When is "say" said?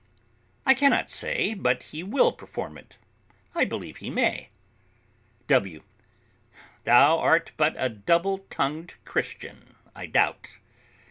1.11-1.53